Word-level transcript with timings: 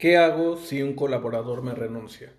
¿Qué 0.00 0.16
hago 0.16 0.56
si 0.56 0.82
un 0.82 0.94
colaborador 0.94 1.62
me 1.62 1.74
renuncia? 1.74 2.32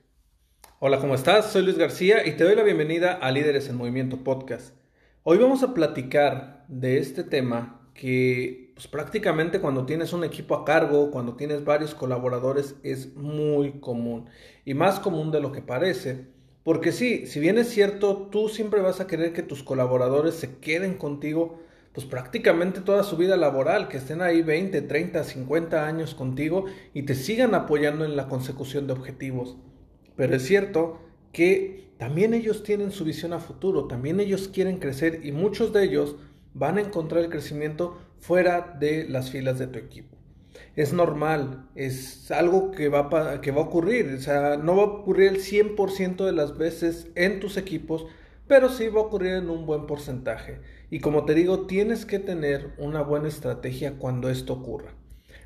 Hola, 0.80 0.98
¿cómo 0.98 1.14
estás? 1.14 1.52
Soy 1.52 1.62
Luis 1.62 1.78
García 1.78 2.26
y 2.26 2.32
te 2.32 2.44
doy 2.44 2.56
la 2.56 2.64
bienvenida 2.64 3.14
a 3.14 3.30
Líderes 3.30 3.70
en 3.70 3.78
Movimiento 3.78 4.24
Podcast. 4.24 4.76
Hoy 5.22 5.38
vamos 5.38 5.62
a 5.62 5.76
platicar 5.76 6.66
de 6.70 6.98
este 6.98 7.24
tema 7.24 7.88
que 7.94 8.72
pues, 8.74 8.88
prácticamente 8.88 9.60
cuando 9.60 9.86
tienes 9.86 10.12
un 10.12 10.24
equipo 10.24 10.56
a 10.56 10.66
cargo, 10.66 11.12
cuando 11.12 11.36
tienes 11.36 11.64
varios 11.64 11.94
colaboradores, 11.94 12.78
es 12.82 13.16
muy 13.16 13.74
común 13.74 14.28
y 14.66 14.74
más 14.74 15.00
común 15.00 15.32
de 15.32 15.42
lo 15.42 15.52
que 15.52 15.62
parece. 15.62 16.30
Porque 16.64 16.92
sí, 16.92 17.28
si 17.28 17.40
bien 17.40 17.60
es 17.60 17.70
cierto, 17.70 18.28
tú 18.32 18.50
siempre 18.50 18.82
vas 18.82 19.02
a 19.02 19.06
querer 19.06 19.34
que 19.34 19.44
tus 19.44 19.62
colaboradores 19.62 20.34
se 20.34 20.58
queden 20.58 20.96
contigo, 20.96 21.60
pues 21.94 22.06
prácticamente 22.06 22.82
toda 22.82 23.04
su 23.04 23.18
vida 23.18 23.36
laboral, 23.36 23.88
que 23.88 23.98
estén 23.98 24.22
ahí 24.22 24.42
20, 24.42 24.82
30, 24.82 25.24
50 25.24 25.86
años 25.86 26.16
contigo 26.16 26.66
y 26.94 27.04
te 27.04 27.16
sigan 27.16 27.54
apoyando 27.54 28.06
en 28.06 28.16
la 28.16 28.28
consecución 28.28 28.88
de 28.88 28.94
objetivos. 28.94 29.58
Pero 30.16 30.36
es 30.36 30.44
cierto 30.44 31.00
que 31.34 31.92
también 31.98 32.34
ellos 32.34 32.64
tienen 32.64 32.92
su 32.92 33.04
visión 33.04 33.34
a 33.34 33.40
futuro, 33.40 33.88
también 33.88 34.20
ellos 34.20 34.48
quieren 34.48 34.80
crecer 34.80 35.20
y 35.24 35.32
muchos 35.32 35.74
de 35.74 35.84
ellos 35.84 36.16
van 36.54 36.78
a 36.78 36.82
encontrar 36.82 37.24
el 37.24 37.30
crecimiento 37.30 38.00
fuera 38.20 38.76
de 38.80 39.08
las 39.08 39.30
filas 39.30 39.60
de 39.60 39.68
tu 39.68 39.80
equipo. 39.80 40.18
Es 40.76 40.94
normal, 40.94 41.68
es 41.76 42.32
algo 42.32 42.72
que 42.72 42.88
va, 42.88 43.10
a, 43.12 43.42
que 43.42 43.52
va 43.52 43.62
a 43.62 43.66
ocurrir, 43.66 44.16
o 44.18 44.22
sea, 44.22 44.58
no 44.58 44.76
va 44.76 44.84
a 44.84 44.86
ocurrir 44.88 45.28
el 45.28 45.38
100% 45.40 46.26
de 46.26 46.32
las 46.32 46.58
veces 46.58 47.10
en 47.16 47.40
tus 47.40 47.58
equipos, 47.58 48.06
pero 48.52 48.68
sí 48.68 48.90
va 48.90 49.00
a 49.00 49.04
ocurrir 49.06 49.36
en 49.36 49.50
un 49.50 49.66
buen 49.66 49.88
porcentaje. 49.88 50.60
Y 50.90 51.00
como 51.00 51.24
te 51.24 51.34
digo, 51.34 51.68
tienes 51.68 52.06
que 52.06 52.20
tener 52.20 52.74
una 52.78 53.02
buena 53.02 53.30
estrategia 53.30 53.94
cuando 53.98 54.30
esto 54.30 54.52
ocurra. 54.52 54.94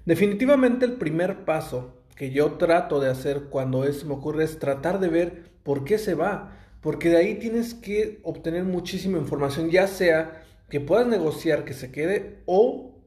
Definitivamente 0.06 0.86
el 0.86 0.94
primer 0.94 1.46
paso 1.46 2.02
que 2.16 2.32
yo 2.32 2.54
trato 2.54 3.00
de 3.00 3.12
hacer 3.12 3.44
cuando 3.52 3.84
eso 3.84 4.08
me 4.08 4.16
ocurre 4.16 4.44
es 4.44 4.58
tratar 4.58 5.00
de 5.00 5.10
ver 5.10 5.52
por 5.62 5.84
qué 5.84 6.00
se 6.00 6.16
va, 6.16 6.58
porque 6.82 7.10
de 7.10 7.18
ahí 7.18 7.36
tienes 7.36 7.76
que 7.76 8.22
obtener 8.24 8.64
muchísima 8.64 9.20
información, 9.20 9.70
ya 9.70 9.86
sea 9.86 10.42
que 10.72 10.80
puedas 10.80 11.06
negociar 11.06 11.64
que 11.64 11.76
se 11.76 11.92
quede 11.92 12.42
o 12.48 13.04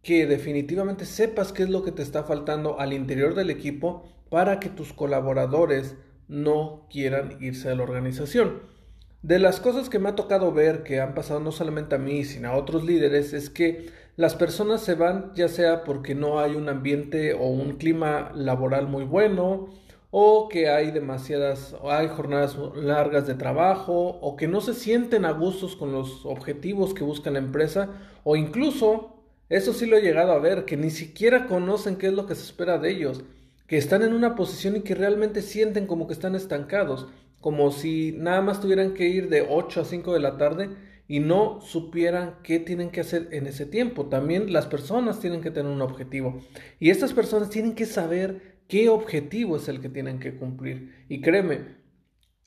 que 0.00 0.26
definitivamente 0.26 1.04
sepas 1.04 1.52
qué 1.52 1.64
es 1.64 1.70
lo 1.70 1.82
que 1.82 1.90
te 1.90 2.02
está 2.02 2.22
faltando 2.22 2.78
al 2.78 2.92
interior 2.92 3.34
del 3.34 3.50
equipo 3.50 4.04
para 4.28 4.60
que 4.60 4.68
tus 4.68 4.92
colaboradores 4.92 5.96
no 6.28 6.86
quieran 6.88 7.36
irse 7.40 7.68
de 7.68 7.74
la 7.74 7.82
organización. 7.82 8.78
De 9.22 9.38
las 9.38 9.60
cosas 9.60 9.90
que 9.90 9.98
me 9.98 10.08
ha 10.08 10.14
tocado 10.16 10.50
ver 10.50 10.82
que 10.82 10.98
han 10.98 11.14
pasado 11.14 11.40
no 11.40 11.52
solamente 11.52 11.94
a 11.94 11.98
mí, 11.98 12.24
sino 12.24 12.48
a 12.48 12.56
otros 12.56 12.84
líderes, 12.84 13.34
es 13.34 13.50
que 13.50 13.90
las 14.16 14.34
personas 14.34 14.80
se 14.80 14.94
van 14.94 15.32
ya 15.34 15.48
sea 15.48 15.84
porque 15.84 16.14
no 16.14 16.40
hay 16.40 16.54
un 16.54 16.70
ambiente 16.70 17.34
o 17.34 17.48
un 17.48 17.76
clima 17.76 18.32
laboral 18.34 18.88
muy 18.88 19.04
bueno, 19.04 19.68
o 20.10 20.48
que 20.48 20.70
hay 20.70 20.90
demasiadas, 20.90 21.76
hay 21.84 22.08
jornadas 22.08 22.56
largas 22.74 23.26
de 23.26 23.34
trabajo, 23.34 24.18
o 24.22 24.36
que 24.36 24.48
no 24.48 24.62
se 24.62 24.72
sienten 24.72 25.26
a 25.26 25.32
gustos 25.32 25.76
con 25.76 25.92
los 25.92 26.24
objetivos 26.24 26.94
que 26.94 27.04
busca 27.04 27.30
la 27.30 27.40
empresa, 27.40 27.90
o 28.24 28.36
incluso, 28.36 29.22
eso 29.50 29.74
sí 29.74 29.84
lo 29.84 29.98
he 29.98 30.02
llegado 30.02 30.32
a 30.32 30.38
ver, 30.38 30.64
que 30.64 30.78
ni 30.78 30.88
siquiera 30.88 31.46
conocen 31.46 31.96
qué 31.96 32.06
es 32.06 32.14
lo 32.14 32.24
que 32.24 32.34
se 32.34 32.44
espera 32.44 32.78
de 32.78 32.90
ellos, 32.90 33.22
que 33.66 33.76
están 33.76 34.02
en 34.02 34.14
una 34.14 34.34
posición 34.34 34.76
y 34.76 34.80
que 34.80 34.94
realmente 34.94 35.42
sienten 35.42 35.86
como 35.86 36.06
que 36.06 36.14
están 36.14 36.34
estancados 36.34 37.06
como 37.40 37.70
si 37.70 38.12
nada 38.18 38.42
más 38.42 38.60
tuvieran 38.60 38.94
que 38.94 39.08
ir 39.08 39.28
de 39.28 39.46
8 39.48 39.80
a 39.80 39.84
5 39.84 40.12
de 40.12 40.20
la 40.20 40.36
tarde 40.36 40.70
y 41.08 41.20
no 41.20 41.60
supieran 41.60 42.36
qué 42.42 42.60
tienen 42.60 42.90
que 42.90 43.00
hacer 43.00 43.28
en 43.32 43.46
ese 43.46 43.66
tiempo. 43.66 44.06
También 44.06 44.52
las 44.52 44.66
personas 44.66 45.20
tienen 45.20 45.40
que 45.40 45.50
tener 45.50 45.72
un 45.72 45.82
objetivo 45.82 46.40
y 46.78 46.90
estas 46.90 47.12
personas 47.12 47.50
tienen 47.50 47.74
que 47.74 47.86
saber 47.86 48.60
qué 48.68 48.88
objetivo 48.88 49.56
es 49.56 49.68
el 49.68 49.80
que 49.80 49.88
tienen 49.88 50.20
que 50.20 50.36
cumplir. 50.36 51.04
Y 51.08 51.20
créeme, 51.20 51.80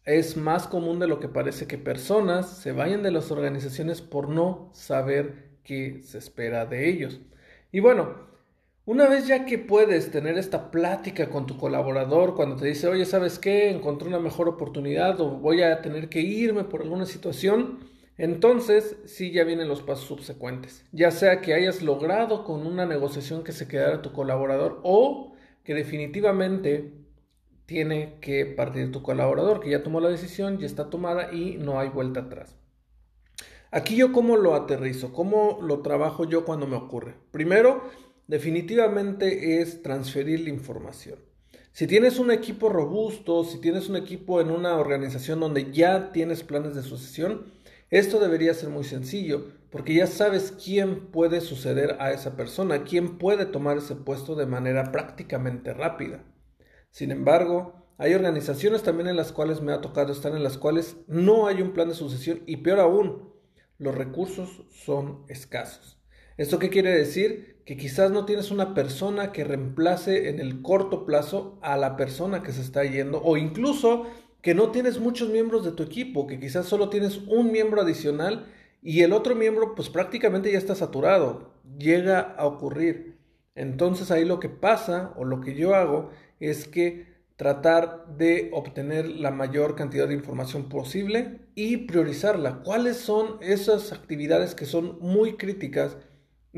es 0.06 0.38
más 0.38 0.68
común 0.68 1.00
de 1.00 1.08
lo 1.08 1.20
que 1.20 1.28
parece 1.28 1.68
que 1.68 1.78
personas 1.78 2.58
se 2.58 2.72
vayan 2.72 3.04
de 3.04 3.12
las 3.12 3.32
organizaciones 3.32 4.02
por 4.02 4.30
no 4.30 4.70
saber 4.74 5.58
qué 5.64 6.02
se 6.04 6.18
espera 6.18 6.66
de 6.66 6.90
ellos. 6.90 7.22
Y 7.72 7.80
bueno, 7.80 8.33
una 8.86 9.08
vez 9.08 9.28
ya 9.28 9.46
que 9.46 9.58
puedes 9.58 10.12
tener 10.12 10.38
esta 10.38 10.70
plática 10.70 11.30
con 11.30 11.46
tu 11.46 11.58
colaborador 11.58 12.36
cuando 12.36 12.58
te 12.58 12.68
dice, 12.68 12.88
oye, 12.88 13.06
¿sabes 13.06 13.40
qué? 13.40 13.70
Encontré 13.70 14.10
una 14.10 14.20
mejor 14.20 14.50
oportunidad 14.50 15.20
o 15.22 15.32
voy 15.32 15.62
a 15.62 15.82
tener 15.82 16.10
que 16.10 16.20
irme 16.20 16.66
por 16.66 16.82
alguna 16.82 17.06
situación, 17.06 17.80
entonces 18.18 18.98
sí 19.06 19.32
ya 19.32 19.46
vienen 19.46 19.70
los 19.70 19.82
pasos 19.82 20.06
subsecuentes. 20.06 20.86
Ya 20.92 21.12
sea 21.12 21.42
que 21.42 21.54
hayas 21.54 21.82
logrado 21.82 22.44
con 22.44 22.68
una 22.68 22.86
negociación 22.86 23.44
que 23.44 23.54
se 23.54 23.68
quedara 23.68 24.02
tu 24.02 24.12
colaborador 24.12 24.82
o 24.84 25.34
que 25.64 25.74
definitivamente 25.74 26.94
tiene 27.66 28.18
que 28.20 28.46
partir 28.46 28.92
tu 28.92 29.02
colaborador, 29.02 29.62
que 29.62 29.70
ya 29.70 29.82
tomó 29.82 30.02
la 30.02 30.10
decisión, 30.10 30.58
ya 30.60 30.66
está 30.66 30.90
tomada 30.90 31.34
y 31.34 31.58
no 31.58 31.80
hay 31.80 31.88
vuelta 31.88 32.22
atrás. 32.22 32.58
Aquí 33.72 33.96
yo 33.96 34.12
cómo 34.12 34.38
lo 34.38 34.54
aterrizo, 34.54 35.14
cómo 35.14 35.60
lo 35.62 35.80
trabajo 35.80 36.26
yo 36.26 36.46
cuando 36.46 36.68
me 36.68 36.76
ocurre. 36.76 37.16
Primero, 37.32 37.90
definitivamente 38.28 39.62
es 39.62 39.82
transferir 39.82 40.42
la 40.42 40.50
información. 40.50 41.20
Si 41.72 41.88
tienes 41.88 42.20
un 42.20 42.30
equipo 42.30 42.70
robusto, 42.70 43.44
si 43.44 43.60
tienes 43.60 43.90
un 43.90 43.96
equipo 43.96 44.40
en 44.40 44.52
una 44.52 44.76
organización 44.76 45.40
donde 45.40 45.72
ya 45.72 46.12
tienes 46.12 46.44
planes 46.44 46.76
de 46.76 46.84
sucesión, 46.84 47.52
esto 47.90 48.20
debería 48.20 48.54
ser 48.54 48.70
muy 48.70 48.84
sencillo, 48.84 49.48
porque 49.72 49.96
ya 49.96 50.08
sabes 50.08 50.52
quién 50.52 51.08
puede 51.08 51.42
suceder 51.42 51.98
a 52.00 52.12
esa 52.12 52.36
persona, 52.36 52.84
quién 52.84 53.18
puede 53.18 53.46
tomar 53.46 53.78
ese 53.78 53.96
puesto 53.96 54.36
de 54.36 54.46
manera 54.46 54.92
prácticamente 54.92 55.74
rápida. 55.74 56.24
Sin 56.92 57.12
embargo, 57.12 57.88
hay 57.98 58.14
organizaciones 58.14 58.84
también 58.84 59.10
en 59.10 59.16
las 59.16 59.32
cuales 59.32 59.62
me 59.62 59.74
ha 59.74 59.82
tocado 59.82 60.12
estar 60.12 60.36
en 60.36 60.44
las 60.44 60.58
cuales 60.58 60.98
no 61.08 61.48
hay 61.48 61.62
un 61.62 61.74
plan 61.74 61.88
de 61.88 61.96
sucesión 61.96 62.44
y 62.46 62.58
peor 62.58 62.80
aún, 62.80 63.34
los 63.80 63.96
recursos 63.96 64.64
son 64.70 65.26
escasos. 65.28 66.03
¿Esto 66.36 66.58
qué 66.58 66.70
quiere 66.70 66.92
decir? 66.92 67.58
Que 67.64 67.78
quizás 67.78 68.10
no 68.10 68.26
tienes 68.26 68.50
una 68.50 68.74
persona 68.74 69.32
que 69.32 69.44
reemplace 69.44 70.30
en 70.30 70.40
el 70.40 70.64
corto 70.64 71.06
plazo 71.06 71.60
a 71.62 71.78
la 71.78 71.96
persona 71.96 72.42
que 72.42 72.52
se 72.52 72.62
está 72.62 72.84
yendo 72.84 73.22
o 73.22 73.38
incluso 73.38 74.08
que 74.42 74.56
no 74.56 74.72
tienes 74.72 75.00
muchos 75.00 75.30
miembros 75.30 75.64
de 75.64 75.72
tu 75.74 75.84
equipo, 75.84 76.26
que 76.26 76.40
quizás 76.40 76.66
solo 76.66 76.90
tienes 76.90 77.20
un 77.28 77.52
miembro 77.52 77.82
adicional 77.82 78.48
y 78.82 79.02
el 79.02 79.14
otro 79.14 79.36
miembro 79.36 79.76
pues 79.76 79.90
prácticamente 79.90 80.52
ya 80.52 80.58
está 80.58 80.74
saturado. 80.74 81.54
Llega 81.78 82.20
a 82.20 82.48
ocurrir. 82.48 83.20
Entonces 83.54 84.10
ahí 84.10 84.26
lo 84.26 84.40
que 84.40 84.50
pasa 84.50 85.14
o 85.16 85.26
lo 85.26 85.40
que 85.40 85.54
yo 85.54 85.76
hago 85.76 86.10
es 86.40 86.68
que 86.68 87.14
tratar 87.36 88.08
de 88.18 88.50
obtener 88.54 89.08
la 89.08 89.30
mayor 89.30 89.76
cantidad 89.76 90.08
de 90.08 90.16
información 90.16 90.68
posible 90.68 91.42
y 91.54 91.78
priorizarla. 91.78 92.64
¿Cuáles 92.64 92.98
son 92.98 93.38
esas 93.42 93.92
actividades 93.92 94.56
que 94.56 94.66
son 94.66 94.98
muy 95.00 95.38
críticas 95.38 95.96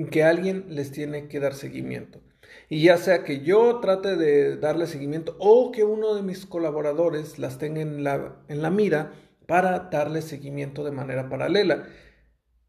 que 0.03 0.23
alguien 0.23 0.65
les 0.69 0.91
tiene 0.91 1.27
que 1.27 1.39
dar 1.39 1.53
seguimiento. 1.53 2.21
Y 2.69 2.83
ya 2.83 2.97
sea 2.97 3.23
que 3.23 3.41
yo 3.41 3.79
trate 3.79 4.15
de 4.15 4.57
darle 4.57 4.87
seguimiento 4.87 5.35
o 5.39 5.71
que 5.71 5.83
uno 5.83 6.15
de 6.15 6.21
mis 6.21 6.45
colaboradores 6.45 7.39
las 7.39 7.57
tenga 7.57 7.81
en 7.81 8.03
la, 8.03 8.43
en 8.47 8.61
la 8.61 8.69
mira 8.69 9.13
para 9.47 9.89
darle 9.91 10.21
seguimiento 10.21 10.83
de 10.83 10.91
manera 10.91 11.29
paralela. 11.29 11.87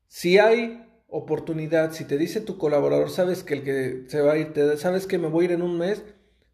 Si 0.07 0.39
hay 0.39 0.85
oportunidad, 1.09 1.93
si 1.93 2.05
te 2.05 2.19
dice 2.19 2.41
tu 2.41 2.59
colaborador, 2.59 3.11
sabes 3.11 3.43
que 3.43 3.55
el 3.55 3.63
que 3.63 4.05
se 4.09 4.21
va 4.21 4.33
a 4.33 4.39
ir, 4.39 4.53
te, 4.53 4.77
sabes 4.77 5.07
que 5.07 5.19
me 5.19 5.29
voy 5.29 5.45
a 5.45 5.49
ir 5.49 5.53
en 5.53 5.63
un 5.63 5.79
mes, 5.79 6.05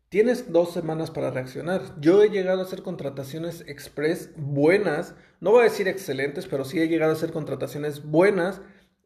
tienes 0.08 0.52
dos 0.52 0.72
semanas 0.72 1.10
para 1.10 1.30
reaccionar. 1.30 1.82
Yo 2.00 2.22
he 2.22 2.30
llegado 2.30 2.60
a 2.60 2.64
hacer 2.64 2.82
contrataciones 2.82 3.64
express 3.66 4.30
buenas, 4.36 5.14
no 5.40 5.50
voy 5.50 5.60
a 5.60 5.64
decir 5.64 5.88
excelentes, 5.88 6.46
pero 6.46 6.64
sí 6.64 6.80
he 6.80 6.88
llegado 6.88 7.12
a 7.12 7.16
hacer 7.16 7.32
contrataciones 7.32 8.04
buenas 8.04 8.60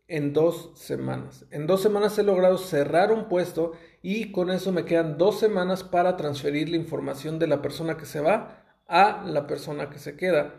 en 0.08 0.32
dos 0.32 0.70
semanas. 0.74 1.46
En 1.50 1.66
dos 1.66 1.82
semanas 1.82 2.18
he 2.18 2.22
logrado 2.22 2.58
cerrar 2.58 3.12
un 3.12 3.28
puesto 3.28 3.72
y 4.02 4.30
con 4.30 4.50
eso 4.50 4.72
me 4.72 4.84
quedan 4.84 5.18
dos 5.18 5.40
semanas 5.40 5.82
para 5.82 6.16
transferir 6.16 6.68
la 6.68 6.76
información 6.76 7.38
de 7.38 7.48
la 7.48 7.62
persona 7.62 7.96
que 7.96 8.06
se 8.06 8.20
va 8.20 8.64
a 8.86 9.24
la 9.26 9.46
persona 9.46 9.90
que 9.90 9.98
se 9.98 10.16
queda. 10.16 10.54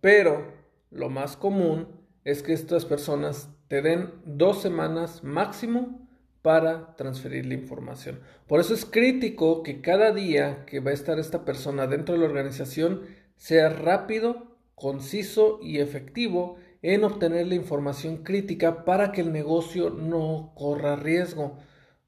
Pero 0.00 0.52
lo 0.90 1.08
más 1.08 1.36
común 1.36 1.88
es 2.24 2.42
que 2.42 2.52
estas 2.52 2.84
personas 2.84 3.48
te 3.68 3.82
den 3.82 4.12
dos 4.24 4.62
semanas 4.62 5.24
máximo 5.24 6.08
para 6.42 6.94
transferir 6.96 7.46
la 7.46 7.54
información. 7.54 8.20
Por 8.46 8.60
eso 8.60 8.74
es 8.74 8.84
crítico 8.84 9.62
que 9.62 9.80
cada 9.80 10.12
día 10.12 10.64
que 10.66 10.80
va 10.80 10.92
a 10.92 10.94
estar 10.94 11.18
esta 11.18 11.44
persona 11.44 11.86
dentro 11.86 12.14
de 12.14 12.20
la 12.20 12.26
organización 12.26 13.02
sea 13.36 13.68
rápido, 13.70 14.56
conciso 14.74 15.58
y 15.60 15.80
efectivo 15.80 16.56
en 16.82 17.04
obtener 17.04 17.46
la 17.46 17.54
información 17.54 18.18
crítica 18.18 18.84
para 18.84 19.12
que 19.12 19.20
el 19.20 19.32
negocio 19.32 19.90
no 19.90 20.52
corra 20.54 20.96
riesgo, 20.96 21.58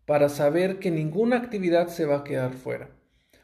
para 0.06 0.28
saber 0.28 0.78
que 0.78 0.90
ninguna 0.90 1.36
actividad 1.36 1.88
se 1.88 2.04
va 2.04 2.18
a 2.18 2.24
quedar 2.24 2.54
fuera. 2.54 2.90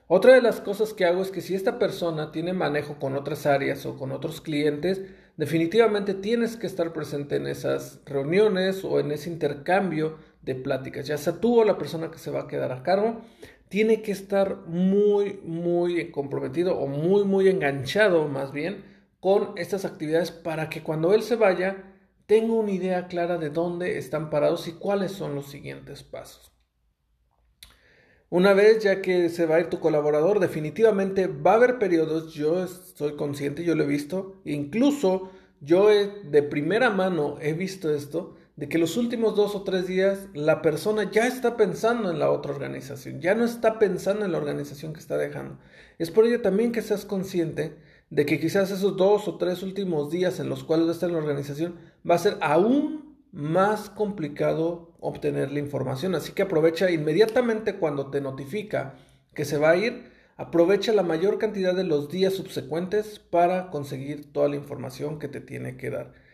Otra 0.09 0.35
de 0.35 0.43
las 0.43 0.61
cosas 0.61 0.95
que 0.95 1.05
hago 1.05 1.23
es 1.23 1.33
que 1.33 1.41
si 1.41 1.55
esta 1.55 1.79
persona 1.81 2.31
tiene 2.31 2.53
manejo 2.53 2.99
con 3.01 3.17
otras 3.17 3.45
áreas 3.45 3.87
o 3.87 3.97
con 3.97 4.13
otros 4.13 4.41
clientes, 4.41 5.03
definitivamente 5.37 6.15
tienes 6.15 6.57
que 6.57 6.69
estar 6.69 6.93
presente 6.93 7.37
en 7.37 7.49
esas 7.49 8.01
reuniones 8.07 8.85
o 8.85 9.01
en 9.01 9.11
ese 9.11 9.31
intercambio 9.31 10.19
de 10.43 10.55
pláticas. 10.55 11.09
Ya 11.09 11.19
sea 11.19 11.41
tú 11.41 11.61
o 11.61 11.65
la 11.65 11.77
persona 11.77 12.11
que 12.11 12.19
se 12.19 12.31
va 12.31 12.43
a 12.43 12.47
quedar 12.47 12.71
a 12.71 12.85
cargo, 12.85 13.21
tiene 13.69 14.03
que 14.03 14.13
estar 14.13 14.59
muy, 14.67 15.41
muy 15.43 16.13
comprometido 16.13 16.79
o 16.79 16.87
muy, 16.87 17.25
muy 17.25 17.49
enganchado 17.49 18.29
más 18.29 18.53
bien 18.53 18.96
con 19.27 19.55
estas 19.57 19.85
actividades 19.85 20.31
para 20.31 20.71
que 20.71 20.85
cuando 20.85 21.13
él 21.13 21.25
se 21.25 21.35
vaya 21.35 21.83
tenga 22.27 22.53
una 22.53 22.71
idea 22.71 23.09
clara 23.09 23.39
de 23.39 23.51
dónde 23.51 23.99
están 23.99 24.31
parados 24.31 24.69
y 24.69 24.75
cuáles 24.75 25.11
son 25.11 25.35
los 25.35 25.51
siguientes 25.51 26.05
pasos. 26.05 26.53
Una 28.31 28.55
vez 28.55 28.85
ya 28.85 29.03
que 29.03 29.29
se 29.29 29.47
va 29.47 29.57
a 29.57 29.61
ir 29.61 29.69
tu 29.69 29.81
colaborador, 29.81 30.39
definitivamente 30.39 31.27
va 31.27 31.55
a 31.55 31.57
haber 31.57 31.81
periodos, 31.81 32.35
yo 32.35 32.63
estoy 32.63 33.17
consciente, 33.17 33.65
yo 33.65 33.75
lo 33.75 33.83
he 33.83 33.89
visto, 33.89 34.41
incluso 34.45 35.33
yo 35.61 35.89
de 35.89 36.43
primera 36.45 36.91
mano 36.91 37.37
he 37.41 37.53
visto 37.53 37.93
esto, 37.93 38.37
de 38.55 38.69
que 38.69 38.79
los 38.79 38.97
últimos 38.97 39.35
dos 39.35 39.57
o 39.57 39.65
tres 39.65 39.89
días 39.89 40.29
la 40.35 40.63
persona 40.63 41.11
ya 41.11 41.27
está 41.27 41.57
pensando 41.57 42.13
en 42.13 42.21
la 42.21 42.31
otra 42.31 42.53
organización, 42.53 43.21
ya 43.21 43.35
no 43.35 43.45
está 43.45 43.81
pensando 43.81 44.25
en 44.25 44.31
la 44.31 44.39
organización 44.39 44.93
que 44.93 45.01
está 45.01 45.19
dejando. 45.19 45.59
Es 45.99 46.13
por 46.13 46.27
ello 46.27 46.41
también 46.43 46.71
que 46.71 46.81
seas 46.81 47.05
consciente 47.05 47.77
de 48.11 48.27
que 48.27 48.39
quizás 48.39 48.71
esos 48.71 48.97
dos 48.97 49.27
o 49.29 49.37
tres 49.37 49.63
últimos 49.63 50.11
días 50.11 50.39
en 50.41 50.49
los 50.49 50.65
cuales 50.65 50.87
va 50.87 50.91
a 50.91 50.95
estar 50.95 51.09
en 51.09 51.17
la 51.17 51.23
organización 51.23 51.77
va 52.09 52.15
a 52.15 52.19
ser 52.19 52.39
aún 52.41 53.17
más 53.33 53.91
complicado 53.91 54.95
obtener 55.01 55.53
la 55.53 55.59
información. 55.59 56.15
Así 56.15 56.33
que 56.33 56.43
aprovecha 56.43 56.91
inmediatamente 56.91 57.77
cuando 57.77 58.11
te 58.11 58.21
notifica 58.21 58.95
que 59.35 59.45
se 59.45 59.59
va 59.59 59.71
a 59.71 59.77
ir, 59.77 60.11
aprovecha 60.37 60.93
la 60.93 61.03
mayor 61.03 61.39
cantidad 61.39 61.75
de 61.75 61.85
los 61.85 62.09
días 62.09 62.35
subsecuentes 62.35 63.19
para 63.19 63.71
conseguir 63.71 64.33
toda 64.33 64.49
la 64.49 64.57
información 64.57 65.19
que 65.19 65.29
te 65.29 65.41
tiene 65.41 65.77
que 65.77 65.91
dar. 65.91 66.26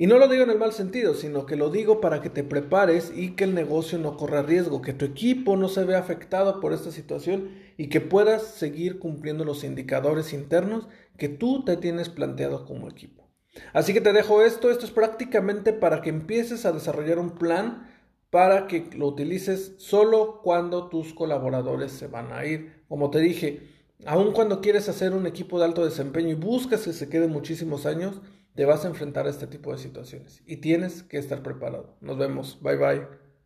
Y 0.00 0.06
no 0.06 0.18
lo 0.18 0.28
digo 0.28 0.44
en 0.44 0.50
el 0.50 0.60
mal 0.60 0.72
sentido, 0.72 1.14
sino 1.14 1.44
que 1.44 1.56
lo 1.56 1.70
digo 1.70 2.00
para 2.00 2.22
que 2.22 2.30
te 2.30 2.44
prepares 2.44 3.12
y 3.12 3.32
que 3.32 3.42
el 3.42 3.52
negocio 3.52 3.98
no 3.98 4.16
corra 4.16 4.42
riesgo, 4.42 4.80
que 4.80 4.92
tu 4.92 5.04
equipo 5.04 5.56
no 5.56 5.68
se 5.68 5.84
vea 5.84 5.98
afectado 5.98 6.60
por 6.60 6.72
esta 6.72 6.92
situación 6.92 7.50
y 7.76 7.88
que 7.88 8.00
puedas 8.00 8.42
seguir 8.44 9.00
cumpliendo 9.00 9.44
los 9.44 9.64
indicadores 9.64 10.32
internos 10.32 10.86
que 11.16 11.28
tú 11.28 11.64
te 11.64 11.76
tienes 11.76 12.10
planteado 12.10 12.64
como 12.64 12.88
equipo. 12.88 13.28
Así 13.72 13.92
que 13.92 14.00
te 14.00 14.12
dejo 14.12 14.42
esto, 14.42 14.70
esto 14.70 14.84
es 14.86 14.92
prácticamente 14.92 15.72
para 15.72 16.00
que 16.00 16.10
empieces 16.10 16.64
a 16.64 16.70
desarrollar 16.70 17.18
un 17.18 17.32
plan 17.32 17.90
para 18.30 18.68
que 18.68 18.88
lo 18.94 19.08
utilices 19.08 19.74
solo 19.78 20.42
cuando 20.44 20.88
tus 20.88 21.12
colaboradores 21.12 21.90
se 21.90 22.06
van 22.06 22.32
a 22.32 22.46
ir. 22.46 22.84
Como 22.86 23.10
te 23.10 23.18
dije, 23.18 23.62
aun 24.06 24.32
cuando 24.32 24.60
quieres 24.60 24.88
hacer 24.88 25.12
un 25.12 25.26
equipo 25.26 25.58
de 25.58 25.64
alto 25.64 25.84
desempeño 25.84 26.28
y 26.28 26.34
buscas 26.34 26.82
que 26.82 26.92
se 26.92 27.08
quede 27.08 27.26
muchísimos 27.26 27.84
años, 27.84 28.20
te 28.58 28.64
vas 28.64 28.84
a 28.84 28.88
enfrentar 28.88 29.24
a 29.28 29.30
este 29.30 29.46
tipo 29.46 29.70
de 29.70 29.78
situaciones 29.78 30.42
y 30.44 30.56
tienes 30.56 31.04
que 31.04 31.16
estar 31.18 31.44
preparado. 31.44 31.96
Nos 32.00 32.18
vemos. 32.18 32.60
Bye 32.60 32.76
bye. 32.76 33.27